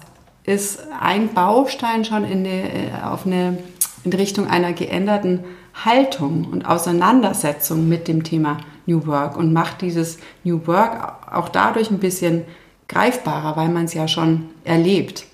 ist 0.44 0.80
ein 1.00 1.32
Baustein 1.32 2.04
schon 2.04 2.24
in, 2.24 2.46
eine, 2.46 3.10
auf 3.10 3.26
eine, 3.26 3.58
in 4.04 4.12
Richtung 4.12 4.46
einer 4.46 4.72
geänderten 4.72 5.40
Haltung 5.84 6.44
und 6.44 6.66
Auseinandersetzung 6.66 7.88
mit 7.88 8.06
dem 8.06 8.22
Thema 8.22 8.58
New 8.86 9.06
Work 9.06 9.36
und 9.36 9.52
macht 9.52 9.80
dieses 9.80 10.18
New 10.44 10.66
Work 10.66 11.32
auch 11.32 11.48
dadurch 11.48 11.90
ein 11.90 11.98
bisschen 11.98 12.42
greifbarer, 12.88 13.56
weil 13.56 13.70
man 13.70 13.86
es 13.86 13.94
ja 13.94 14.06
schon 14.06 14.44
erlebt. 14.64 15.26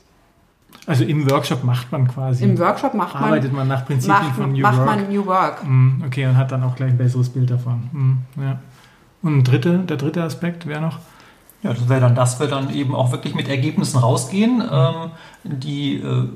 Also 0.87 1.05
im 1.05 1.29
Workshop 1.31 1.62
macht 1.62 1.93
man 1.93 2.09
quasi. 2.09 2.45
Im 2.45 2.59
Workshop 2.59 2.95
macht 2.95 3.14
man, 3.14 3.25
arbeitet 3.25 3.52
man 3.52 3.69
nach 3.69 3.85
Prinzipien 3.85 4.19
macht, 4.19 4.37
von 4.37 4.52
New 4.52 4.62
macht 4.62 4.79
Work. 4.79 4.87
man 4.87 5.09
New 5.09 5.26
Work. 5.26 5.64
Mm, 5.64 6.02
okay, 6.07 6.26
und 6.26 6.37
hat 6.37 6.50
dann 6.52 6.64
auch 6.64 6.75
gleich 6.75 6.90
ein 6.90 6.99
besseres 6.99 7.29
Bild 7.29 7.50
davon. 7.50 7.90
Mm, 7.93 8.40
ja. 8.40 8.59
Und 9.23 9.45
dritte, 9.45 9.81
der 9.81 9.99
dritte 9.99 10.23
Aspekt 10.23 10.67
wäre 10.67 10.81
noch? 10.81 10.99
Ja, 11.62 11.75
das 11.75 11.88
wäre 11.88 12.00
dann, 12.00 12.14
dass 12.14 12.40
wir 12.40 12.47
dann 12.47 12.75
eben 12.75 12.95
auch 12.95 13.12
wirklich 13.12 13.35
mit 13.35 13.49
Ergebnissen 13.49 13.99
rausgehen, 13.99 14.62
ähm, 14.71 15.11
die 15.45 15.97
äh, 15.97 16.29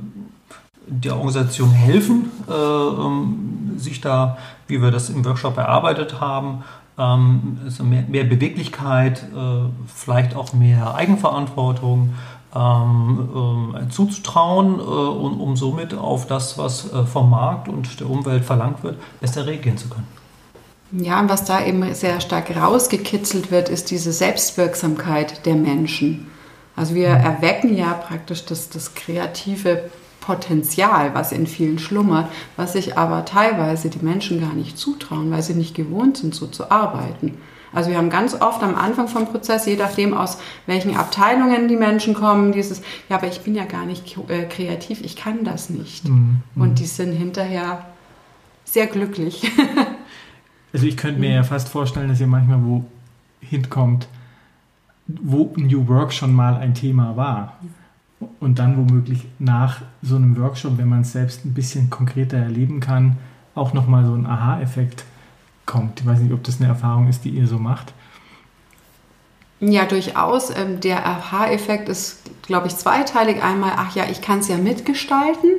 der 0.87 1.17
Organisation 1.17 1.71
helfen, 1.71 2.31
äh, 2.49 2.53
ähm, 2.53 3.73
sich 3.77 4.01
da, 4.01 4.37
wie 4.67 4.83
wir 4.83 4.91
das 4.91 5.09
im 5.09 5.25
Workshop 5.25 5.57
erarbeitet 5.57 6.21
haben, 6.21 6.65
ähm, 6.99 7.59
also 7.65 7.85
mehr, 7.85 8.05
mehr, 8.07 8.25
Beweglichkeit, 8.25 9.23
äh, 9.35 9.69
vielleicht 9.87 10.37
auch 10.37 10.53
mehr 10.53 10.95
Eigenverantwortung 10.95 12.15
ähm, 12.55 13.29
ähm, 13.35 13.91
zuzutrauen, 13.91 14.79
äh, 14.79 14.83
und, 14.83 15.41
um 15.41 15.57
somit 15.57 15.95
auf 15.95 16.27
das, 16.27 16.59
was 16.59 16.93
äh, 16.93 17.05
vom 17.05 17.31
Markt 17.31 17.69
und 17.69 17.99
der 17.99 18.09
Umwelt 18.09 18.45
verlangt 18.45 18.83
wird, 18.85 18.99
besser 19.21 19.47
reagieren 19.47 19.79
zu 19.79 19.89
können. 19.89 20.07
Ja, 20.97 21.21
und 21.21 21.29
was 21.29 21.45
da 21.45 21.65
eben 21.65 21.93
sehr 21.95 22.21
stark 22.21 22.55
rausgekitzelt 22.55 23.51
wird, 23.51 23.69
ist 23.69 23.91
diese 23.91 24.13
Selbstwirksamkeit 24.13 25.45
der 25.45 25.55
Menschen. 25.55 26.31
Also 26.77 26.95
wir 26.95 27.11
mhm. 27.11 27.25
erwecken 27.25 27.77
ja 27.77 27.95
praktisch 27.95 28.45
das, 28.45 28.69
das 28.69 28.95
kreative 28.95 29.91
Potenzial, 30.21 31.15
was 31.15 31.33
in 31.33 31.47
vielen 31.47 31.79
schlummert, 31.79 32.29
was 32.57 32.73
sich 32.73 32.97
aber 32.97 33.25
teilweise 33.25 33.91
die 33.91 34.05
Menschen 34.05 34.41
gar 34.41 34.55
nicht 34.55 34.79
zutrauen, 34.79 35.31
weil 35.31 35.43
sie 35.43 35.55
nicht 35.55 35.75
gewohnt 35.75 36.17
sind, 36.17 36.35
so 36.35 36.47
zu 36.47 36.71
arbeiten. 36.71 37.39
Also 37.73 37.91
wir 37.91 37.99
haben 37.99 38.09
ganz 38.09 38.41
oft 38.41 38.63
am 38.63 38.77
Anfang 38.77 39.09
vom 39.09 39.27
Prozess, 39.27 39.67
je 39.67 39.77
nachdem 39.77 40.15
aus 40.15 40.39
welchen 40.67 40.97
Abteilungen 40.97 41.67
die 41.67 41.77
Menschen 41.77 42.15
kommen, 42.15 42.53
dieses, 42.53 42.83
ja, 43.09 43.17
aber 43.17 43.27
ich 43.27 43.41
bin 43.41 43.57
ja 43.57 43.65
gar 43.65 43.85
nicht 43.85 44.17
äh, 44.29 44.45
kreativ, 44.45 45.01
ich 45.03 45.17
kann 45.17 45.45
das 45.45 45.71
nicht. 45.71 46.09
Mhm. 46.09 46.43
Und 46.55 46.79
die 46.79 46.87
sind 46.87 47.13
hinterher 47.13 47.85
sehr 48.65 48.87
glücklich. 48.87 49.51
Also 50.75 50.87
ich 50.87 50.97
könnte 50.97 51.21
mir 51.21 51.33
ja 51.33 51.45
fast 51.45 51.69
vorstellen, 51.69 52.09
dass 52.09 52.21
ihr 52.21 52.27
manchmal 52.27 52.63
wo 52.65 52.85
hinkommt, 53.41 54.09
wo 55.07 55.53
New 55.57 55.87
Work 55.87 56.13
schon 56.13 56.35
mal 56.35 56.57
ein 56.57 56.75
Thema 56.75 57.17
war. 57.17 57.59
Und 58.41 58.59
dann 58.59 58.77
womöglich 58.77 59.27
nach 59.39 59.83
so 60.03 60.17
einem 60.17 60.37
Workshop, 60.37 60.77
wenn 60.77 60.89
man 60.89 61.03
es 61.03 61.13
selbst 61.13 61.45
ein 61.45 61.55
bisschen 61.55 61.91
konkreter 61.91 62.39
erleben 62.39 62.81
kann, 62.81 63.19
auch 63.55 63.73
nochmal 63.73 64.05
so 64.05 64.15
ein 64.15 64.27
Aha-Effekt 64.27 65.05
kommt. 65.65 66.01
Ich 66.01 66.07
weiß 66.07 66.19
nicht, 66.19 66.33
ob 66.33 66.43
das 66.43 66.61
eine 66.61 66.69
Erfahrung 66.69 67.09
ist, 67.09 67.25
die 67.25 67.31
ihr 67.31 67.47
so 67.47 67.59
macht. 67.59 67.93
Ja, 69.61 69.85
durchaus. 69.85 70.51
Ähm, 70.57 70.81
der 70.81 71.07
Aha-Effekt 71.07 71.89
ist, 71.89 72.19
glaube 72.43 72.67
ich, 72.67 72.77
zweiteilig. 72.77 73.43
Einmal, 73.43 73.73
ach 73.77 73.95
ja, 73.95 74.07
ich 74.11 74.23
kann 74.23 74.41
es 74.41 74.49
ja 74.49 74.57
mitgestalten. 74.57 75.51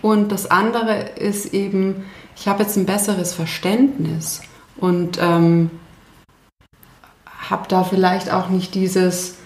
Und 0.00 0.32
das 0.32 0.50
andere 0.50 1.00
ist 1.16 1.52
eben, 1.52 2.04
ich 2.36 2.48
habe 2.48 2.62
jetzt 2.62 2.76
ein 2.76 2.86
besseres 2.86 3.32
Verständnis 3.34 4.42
und 4.76 5.18
ähm, 5.20 5.70
habe 7.50 7.68
da 7.68 7.84
vielleicht 7.84 8.30
auch 8.30 8.48
nicht 8.48 8.74
dieses, 8.74 9.36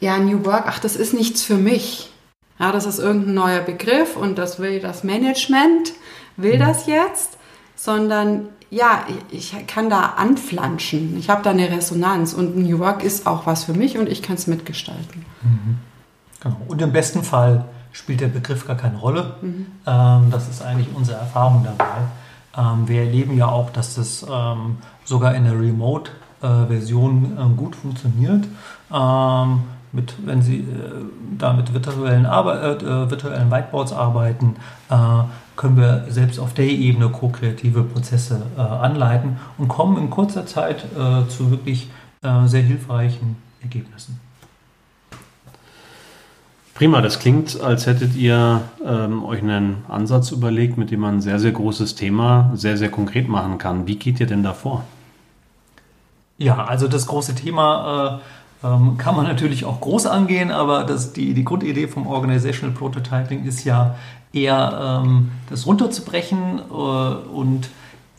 ja, 0.00 0.18
New 0.18 0.44
Work, 0.44 0.64
ach, 0.66 0.78
das 0.78 0.96
ist 0.96 1.14
nichts 1.14 1.42
für 1.42 1.56
mich. 1.56 2.10
Ja, 2.58 2.72
das 2.72 2.86
ist 2.86 2.98
irgendein 2.98 3.34
neuer 3.34 3.60
Begriff 3.60 4.16
und 4.16 4.38
das 4.38 4.58
will 4.60 4.80
das 4.80 5.02
Management, 5.02 5.92
will 6.36 6.58
das 6.58 6.86
jetzt, 6.86 7.36
sondern 7.74 8.48
ja, 8.70 9.04
ich 9.30 9.54
kann 9.66 9.90
da 9.90 10.14
anflanschen. 10.16 11.16
Ich 11.18 11.30
habe 11.30 11.42
da 11.42 11.50
eine 11.50 11.70
Resonanz 11.70 12.32
und 12.32 12.56
New 12.56 12.78
Work 12.78 13.02
ist 13.02 13.26
auch 13.26 13.46
was 13.46 13.64
für 13.64 13.72
mich 13.72 13.98
und 13.98 14.08
ich 14.08 14.22
kann 14.22 14.36
es 14.36 14.46
mitgestalten. 14.46 15.24
Mhm. 15.42 15.78
Genau. 16.40 16.56
Und 16.68 16.82
im 16.82 16.92
besten 16.92 17.22
Fall 17.22 17.64
spielt 17.94 18.20
der 18.20 18.28
Begriff 18.28 18.66
gar 18.66 18.76
keine 18.76 18.98
Rolle. 18.98 19.36
Mhm. 19.40 19.66
Ähm, 19.86 20.30
das 20.30 20.48
ist 20.48 20.62
eigentlich 20.62 20.88
unsere 20.94 21.18
Erfahrung 21.18 21.64
dabei. 21.64 22.02
Ähm, 22.56 22.86
wir 22.88 23.00
erleben 23.00 23.38
ja 23.38 23.48
auch, 23.48 23.70
dass 23.70 23.94
das 23.94 24.26
ähm, 24.28 24.78
sogar 25.04 25.34
in 25.34 25.44
der 25.44 25.54
Remote-Version 25.54 27.38
äh, 27.38 27.56
gut 27.56 27.76
funktioniert. 27.76 28.44
Ähm, 28.92 29.60
mit, 29.92 30.14
wenn 30.26 30.42
Sie 30.42 30.58
äh, 30.58 30.64
da 31.38 31.52
mit 31.52 31.72
virtuellen, 31.72 32.26
Arbeit, 32.26 32.82
äh, 32.82 33.10
virtuellen 33.10 33.50
Whiteboards 33.50 33.92
arbeiten, 33.92 34.56
äh, 34.90 34.96
können 35.56 35.76
wir 35.76 36.06
selbst 36.08 36.40
auf 36.40 36.52
der 36.52 36.66
Ebene 36.66 37.08
ko-kreative 37.10 37.84
Prozesse 37.84 38.42
äh, 38.56 38.60
anleiten 38.60 39.36
und 39.56 39.68
kommen 39.68 39.96
in 39.98 40.10
kurzer 40.10 40.46
Zeit 40.46 40.84
äh, 40.98 41.28
zu 41.28 41.52
wirklich 41.52 41.90
äh, 42.22 42.46
sehr 42.46 42.62
hilfreichen 42.62 43.36
Ergebnissen. 43.62 44.18
Prima, 46.74 47.00
das 47.00 47.20
klingt, 47.20 47.60
als 47.60 47.86
hättet 47.86 48.16
ihr 48.16 48.62
ähm, 48.84 49.24
euch 49.24 49.40
einen 49.40 49.84
Ansatz 49.88 50.32
überlegt, 50.32 50.76
mit 50.76 50.90
dem 50.90 51.00
man 51.00 51.16
ein 51.16 51.20
sehr, 51.20 51.38
sehr 51.38 51.52
großes 51.52 51.94
Thema 51.94 52.50
sehr, 52.54 52.76
sehr 52.76 52.90
konkret 52.90 53.28
machen 53.28 53.58
kann. 53.58 53.86
Wie 53.86 53.94
geht 53.94 54.18
ihr 54.18 54.26
denn 54.26 54.42
da 54.42 54.52
vor? 54.52 54.82
Ja, 56.36 56.64
also 56.64 56.88
das 56.88 57.06
große 57.06 57.36
Thema 57.36 58.20
äh, 58.62 58.66
ähm, 58.66 58.98
kann 58.98 59.14
man 59.14 59.24
natürlich 59.24 59.64
auch 59.64 59.80
groß 59.80 60.06
angehen, 60.06 60.50
aber 60.50 60.82
das, 60.82 61.12
die, 61.12 61.32
die 61.32 61.44
Grundidee 61.44 61.86
vom 61.86 62.08
Organizational 62.08 62.74
Prototyping 62.74 63.44
ist 63.44 63.62
ja 63.64 63.94
eher 64.32 65.02
ähm, 65.04 65.30
das 65.50 65.66
runterzubrechen 65.66 66.58
äh, 66.58 66.72
und 66.72 67.68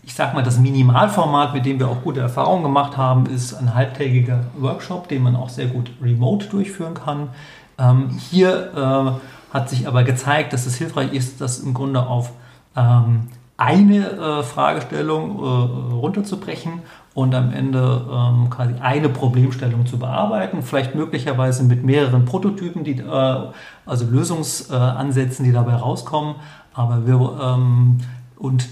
ich 0.05 0.13
sag 0.13 0.33
mal, 0.33 0.43
das 0.43 0.59
Minimalformat, 0.59 1.53
mit 1.53 1.65
dem 1.65 1.79
wir 1.79 1.89
auch 1.89 2.03
gute 2.03 2.21
Erfahrungen 2.21 2.63
gemacht 2.63 2.95
haben, 2.95 3.25
ist 3.25 3.55
ein 3.55 3.74
halbtägiger 3.74 4.45
Workshop, 4.57 5.09
den 5.09 5.24
man 5.24 5.35
auch 5.35 5.50
sehr 5.50 5.65
gut 5.65 5.91
remote 6.01 6.45
durchführen 6.45 6.93
kann. 6.93 7.29
Ähm, 7.77 8.10
hier 8.29 8.72
äh, 8.75 9.53
hat 9.53 9.70
sich 9.70 9.88
aber 9.88 10.03
gezeigt, 10.03 10.53
dass 10.53 10.65
es 10.65 10.75
hilfreich 10.75 11.13
ist, 11.13 11.41
das 11.41 11.60
im 11.60 11.74
Grunde 11.74 12.05
auf 12.05 12.32
ähm, 12.75 13.27
eine 13.58 14.10
äh, 14.10 14.44
Fragestellung 14.44 15.39
äh, 15.39 15.94
runterzubrechen 15.94 16.82
und 17.13 17.34
am 17.34 17.53
Ende 17.53 18.05
ähm, 18.12 18.50
quasi 18.50 18.74
eine 18.82 19.08
Problemstellung 19.08 19.86
zu 19.86 19.98
bearbeiten, 19.98 20.62
vielleicht 20.62 20.96
möglicherweise 20.96 21.63
mit 21.63 21.86
mehreren 21.86 22.25
Prototypen, 22.25 22.84
die, 22.84 23.00
äh, 23.00 23.38
also 23.86 24.05
Lösungsansätzen, 24.05 25.46
die 25.46 25.53
dabei 25.53 25.75
rauskommen. 25.75 26.36
Aber 26.74 27.08
wir, 27.08 27.39
ähm, 27.41 28.00
und 28.38 28.67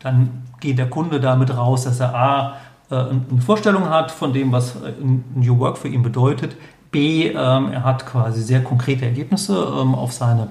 dann 0.00 0.42
geht 0.60 0.76
der 0.76 0.90
Kunde 0.90 1.20
damit 1.20 1.56
raus, 1.56 1.84
dass 1.84 2.00
er 2.00 2.14
A, 2.14 2.56
äh, 2.90 2.96
eine 2.96 3.40
Vorstellung 3.40 3.88
hat 3.88 4.10
von 4.10 4.34
dem, 4.34 4.52
was 4.52 4.76
New 5.34 5.58
Work 5.58 5.78
für 5.78 5.88
ihn 5.88 6.02
bedeutet, 6.02 6.56
B, 6.90 7.28
ähm, 7.28 7.34
er 7.72 7.84
hat 7.84 8.06
quasi 8.06 8.42
sehr 8.42 8.62
konkrete 8.62 9.04
Ergebnisse 9.04 9.54
ähm, 9.54 9.94
auf 9.94 10.12
seine 10.12 10.48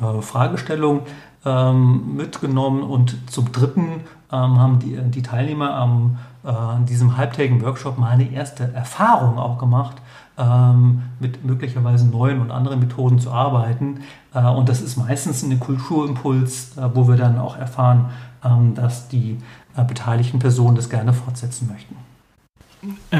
äh, 0.00 0.20
Fragestellung 0.22 1.02
ähm, 1.44 2.16
mitgenommen 2.16 2.82
und 2.82 3.16
zum 3.30 3.52
Dritten 3.52 4.02
ähm, 4.30 4.58
haben 4.58 4.78
die, 4.78 4.96
die 5.10 5.22
Teilnehmer 5.22 5.74
am, 5.74 6.18
äh, 6.44 6.48
an 6.48 6.86
diesem 6.86 7.16
halbtägigen 7.16 7.62
Workshop 7.62 7.98
mal 7.98 8.10
eine 8.10 8.30
erste 8.30 8.72
Erfahrung 8.74 9.38
auch 9.38 9.58
gemacht, 9.58 9.96
ähm, 10.36 11.02
mit 11.20 11.44
möglicherweise 11.44 12.06
neuen 12.06 12.40
und 12.40 12.50
anderen 12.50 12.80
Methoden 12.80 13.18
zu 13.18 13.32
arbeiten. 13.32 14.00
Äh, 14.34 14.44
und 14.46 14.68
das 14.68 14.80
ist 14.80 14.96
meistens 14.96 15.42
ein 15.42 15.58
Kulturimpuls, 15.58 16.76
äh, 16.76 16.88
wo 16.94 17.08
wir 17.08 17.16
dann 17.16 17.38
auch 17.38 17.56
erfahren, 17.56 18.10
ähm, 18.44 18.74
dass 18.74 19.08
die 19.08 19.38
äh, 19.76 19.84
beteiligten 19.84 20.38
Personen 20.38 20.76
das 20.76 20.90
gerne 20.90 21.12
fortsetzen 21.12 21.68
möchten. 21.72 21.96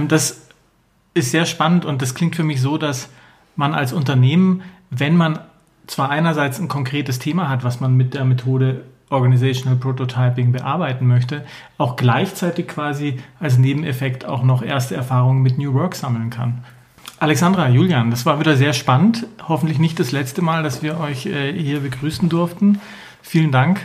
das 0.08 0.47
ist 1.18 1.30
sehr 1.30 1.46
spannend 1.46 1.84
und 1.84 2.02
das 2.02 2.14
klingt 2.14 2.36
für 2.36 2.44
mich 2.44 2.60
so, 2.60 2.78
dass 2.78 3.10
man 3.56 3.74
als 3.74 3.92
Unternehmen, 3.92 4.62
wenn 4.90 5.16
man 5.16 5.40
zwar 5.86 6.10
einerseits 6.10 6.58
ein 6.58 6.68
konkretes 6.68 7.18
Thema 7.18 7.48
hat, 7.48 7.64
was 7.64 7.80
man 7.80 7.96
mit 7.96 8.14
der 8.14 8.24
Methode 8.24 8.84
Organizational 9.10 9.78
Prototyping 9.78 10.52
bearbeiten 10.52 11.06
möchte, 11.06 11.44
auch 11.78 11.96
gleichzeitig 11.96 12.68
quasi 12.68 13.20
als 13.40 13.58
Nebeneffekt 13.58 14.24
auch 14.26 14.42
noch 14.42 14.62
erste 14.62 14.96
Erfahrungen 14.96 15.42
mit 15.42 15.58
New 15.58 15.72
Work 15.74 15.94
sammeln 15.94 16.30
kann. 16.30 16.64
Alexandra, 17.18 17.68
Julian, 17.68 18.10
das 18.10 18.26
war 18.26 18.38
wieder 18.38 18.56
sehr 18.56 18.72
spannend. 18.72 19.26
Hoffentlich 19.48 19.78
nicht 19.78 19.98
das 19.98 20.12
letzte 20.12 20.42
Mal, 20.42 20.62
dass 20.62 20.82
wir 20.82 21.00
euch 21.00 21.26
äh, 21.26 21.52
hier 21.52 21.80
begrüßen 21.80 22.28
durften. 22.28 22.80
Vielen 23.22 23.50
Dank 23.50 23.80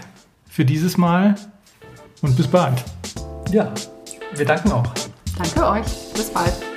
für 0.47 0.65
dieses 0.65 0.97
Mal 0.97 1.35
und 2.21 2.35
bis 2.35 2.47
bald. 2.47 2.83
Ja, 3.51 3.71
wir 4.35 4.45
danken 4.45 4.71
auch. 4.71 4.91
Danke 5.37 5.67
euch. 5.67 5.85
Bis 6.13 6.29
bald. 6.31 6.72